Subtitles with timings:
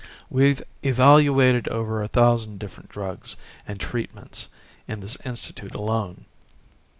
[0.31, 3.35] We've evaluated over a thousand different drugs
[3.67, 4.47] and treatments
[4.87, 6.25] in this Institute alone."